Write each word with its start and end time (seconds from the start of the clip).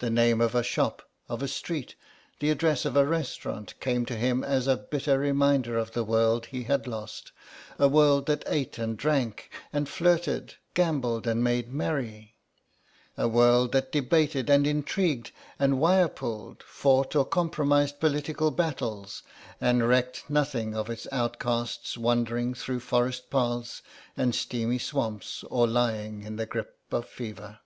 The 0.00 0.10
name 0.10 0.40
of 0.40 0.56
a 0.56 0.64
shop, 0.64 1.08
of 1.28 1.40
a 1.40 1.46
street, 1.46 1.94
the 2.40 2.50
address 2.50 2.84
of 2.84 2.96
a 2.96 3.06
restaurant, 3.06 3.78
came 3.78 4.04
to 4.06 4.16
him 4.16 4.42
as 4.42 4.66
a 4.66 4.76
bitter 4.76 5.16
reminder 5.16 5.78
of 5.78 5.92
the 5.92 6.02
world 6.02 6.46
he 6.46 6.64
had 6.64 6.88
lost, 6.88 7.30
a 7.78 7.86
world 7.86 8.26
that 8.26 8.42
ate 8.48 8.78
and 8.78 8.96
drank 8.96 9.52
and 9.72 9.88
flirted, 9.88 10.54
gambled 10.74 11.28
and 11.28 11.44
made 11.44 11.72
merry, 11.72 12.34
a 13.16 13.28
world 13.28 13.70
that 13.70 13.92
debated 13.92 14.50
and 14.50 14.66
intrigued 14.66 15.30
and 15.56 15.78
wire 15.78 16.08
pulled, 16.08 16.64
fought 16.64 17.14
or 17.14 17.24
compromised 17.24 18.00
political 18.00 18.50
battles—and 18.50 19.86
recked 19.86 20.28
nothing 20.28 20.74
of 20.74 20.90
its 20.90 21.06
outcasts 21.12 21.96
wandering 21.96 22.54
through 22.54 22.80
forest 22.80 23.30
paths 23.30 23.82
and 24.16 24.34
steamy 24.34 24.80
swamps 24.80 25.44
or 25.48 25.68
lying 25.68 26.22
in 26.24 26.34
the 26.34 26.46
grip 26.46 26.76
of 26.90 27.06
fever. 27.08 27.60